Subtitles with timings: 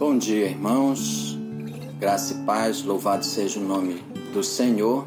[0.00, 1.38] Bom dia, irmãos.
[1.98, 5.06] Graça e paz, louvado seja o nome do Senhor.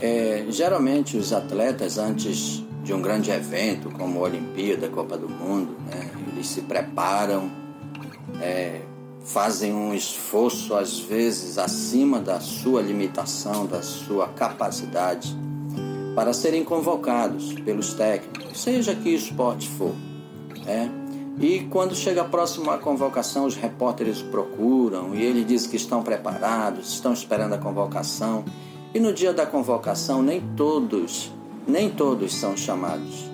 [0.00, 5.76] É, geralmente os atletas, antes de um grande evento como a Olimpíada, Copa do Mundo,
[5.90, 7.50] né, eles se preparam,
[8.40, 8.82] é,
[9.24, 15.36] fazem um esforço às vezes acima da sua limitação, da sua capacidade,
[16.14, 19.92] para serem convocados pelos técnicos, seja que esporte for.
[20.68, 20.88] É,
[21.40, 26.94] e quando chega próximo à convocação, os repórteres procuram e ele diz que estão preparados,
[26.94, 28.44] estão esperando a convocação.
[28.92, 31.30] E no dia da convocação, nem todos,
[31.66, 33.30] nem todos são chamados.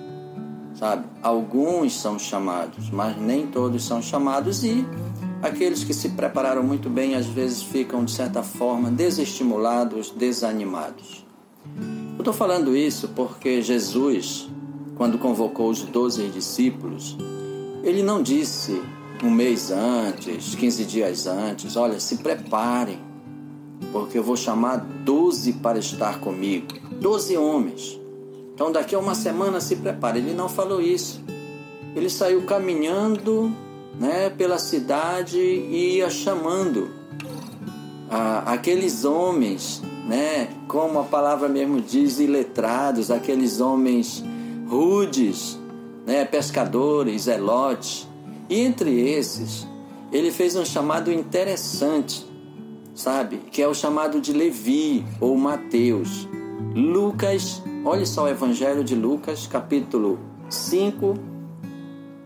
[0.75, 1.05] Sabe?
[1.23, 4.85] Alguns são chamados, mas nem todos são chamados e
[5.41, 11.25] aqueles que se prepararam muito bem às vezes ficam de certa forma desestimulados, desanimados.
[12.13, 14.47] Eu estou falando isso porque Jesus,
[14.95, 17.17] quando convocou os doze discípulos,
[17.85, 18.81] ele não disse
[19.23, 22.99] um mês antes, 15 dias antes, olha, se preparem,
[23.91, 26.67] porque eu vou chamar 12 para estar comigo,
[26.99, 27.99] 12 homens.
[28.55, 30.19] Então daqui a uma semana se prepare.
[30.19, 31.21] Ele não falou isso.
[31.95, 33.53] Ele saiu caminhando
[33.99, 36.89] né, pela cidade e ia chamando
[38.09, 44.23] ah, aqueles homens, né, como a palavra mesmo diz, iletrados, aqueles homens
[44.67, 45.59] rudes,
[46.05, 48.07] né, pescadores, zelotes.
[48.49, 49.67] E entre esses,
[50.11, 52.25] ele fez um chamado interessante,
[52.93, 53.37] sabe?
[53.51, 56.27] Que é o chamado de Levi ou Mateus.
[56.75, 61.15] Lucas, olha só o Evangelho de Lucas, capítulo 5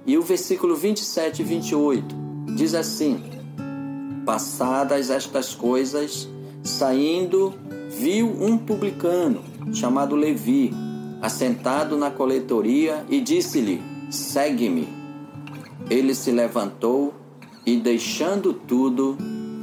[0.06, 2.16] e o versículo 27 e 28.
[2.56, 3.24] Diz assim:
[4.26, 6.28] Passadas estas coisas,
[6.64, 7.54] saindo,
[7.98, 10.74] viu um publicano chamado Levi
[11.22, 14.88] assentado na coletoria e disse-lhe: Segue-me.
[15.90, 17.14] Ele se levantou
[17.66, 19.18] e, deixando tudo,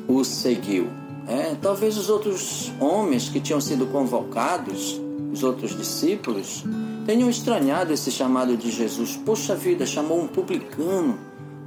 [0.09, 0.89] o seguiu.
[1.27, 5.01] É, talvez os outros homens que tinham sido convocados,
[5.33, 6.65] os outros discípulos,
[7.05, 9.17] tenham estranhado esse chamado de Jesus.
[9.17, 11.19] Poxa vida, chamou um publicano,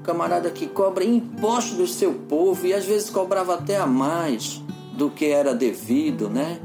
[0.03, 4.61] camarada que cobra imposto do seu povo e às vezes cobrava até a mais
[4.93, 6.59] do que era devido, né?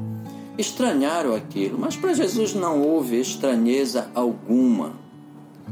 [0.57, 4.93] Estranharam aquilo, mas para Jesus não houve estranheza alguma.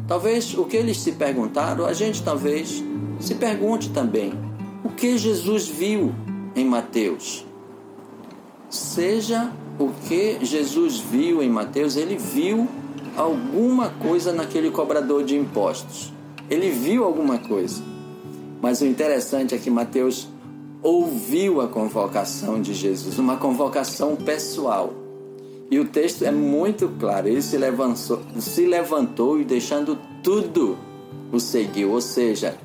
[0.09, 2.83] Talvez o que eles se perguntaram, a gente talvez
[3.21, 4.33] se pergunte também:
[4.85, 6.13] o que Jesus viu
[6.57, 7.47] em Mateus?
[8.69, 12.69] Seja o que Jesus viu em Mateus, ele viu
[13.17, 16.13] alguma coisa naquele cobrador de impostos.
[16.49, 17.83] Ele viu alguma coisa.
[18.61, 20.29] Mas o interessante é que Mateus
[20.83, 24.93] ouviu a convocação de Jesus, uma convocação pessoal.
[25.71, 27.29] E o texto é muito claro.
[27.29, 30.77] Ele se levantou, se levantou e deixando tudo
[31.33, 31.93] o seguiu.
[31.93, 32.59] Ou seja,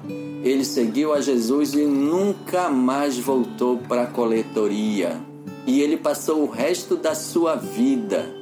[0.43, 5.21] ele seguiu a Jesus e nunca mais voltou para a coletoria.
[5.65, 8.35] E ele passou o resto da sua vida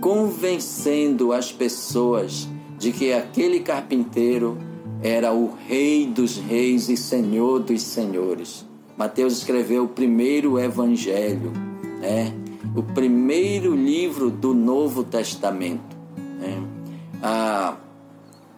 [0.00, 2.46] convencendo as pessoas
[2.78, 4.58] de que aquele carpinteiro
[5.02, 8.66] era o Rei dos Reis e Senhor dos Senhores.
[8.96, 11.52] Mateus escreveu o primeiro evangelho,
[12.00, 12.32] né?
[12.76, 15.96] o primeiro livro do Novo Testamento.
[16.38, 16.62] Né?
[17.20, 17.76] Ah,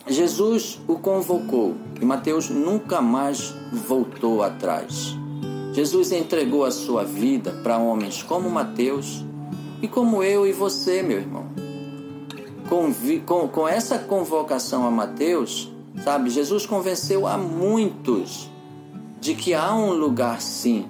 [0.06, 5.16] Jesus o convocou e Mateus nunca mais voltou atrás.
[5.72, 9.24] Jesus entregou a sua vida para homens como Mateus
[9.82, 11.46] e como eu e você, meu irmão.
[12.68, 12.92] Com,
[13.24, 15.72] com, com essa convocação a Mateus,
[16.02, 18.50] sabe, Jesus convenceu a muitos
[19.26, 20.86] de que há um lugar sim,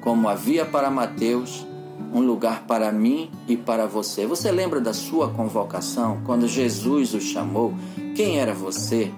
[0.00, 1.66] como havia para Mateus,
[2.14, 4.24] um lugar para mim e para você.
[4.28, 7.74] Você lembra da sua convocação quando Jesus o chamou?
[8.14, 9.12] Quem era você?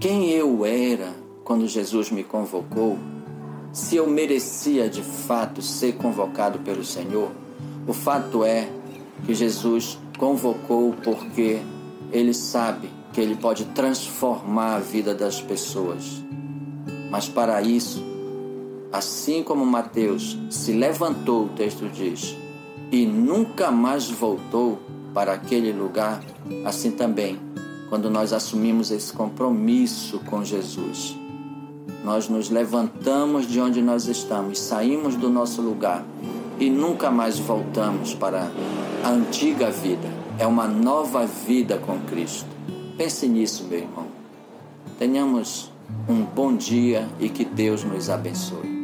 [0.00, 2.98] Quem eu era quando Jesus me convocou?
[3.72, 7.30] Se eu merecia de fato ser convocado pelo Senhor?
[7.86, 8.68] O fato é
[9.24, 11.60] que Jesus convocou porque
[12.10, 16.20] ele sabe que ele pode transformar a vida das pessoas.
[17.12, 18.02] Mas para isso,
[18.90, 22.34] assim como Mateus se levantou, o texto diz,
[22.90, 24.78] e nunca mais voltou
[25.12, 26.22] para aquele lugar,
[26.64, 27.38] assim também,
[27.90, 31.14] quando nós assumimos esse compromisso com Jesus,
[32.02, 36.02] nós nos levantamos de onde nós estamos, saímos do nosso lugar
[36.58, 38.50] e nunca mais voltamos para
[39.04, 40.08] a antiga vida.
[40.38, 42.48] É uma nova vida com Cristo.
[42.96, 44.06] Pense nisso, meu irmão.
[44.98, 45.71] Tenhamos
[46.08, 48.82] um bom dia e que Deus nos abençoe.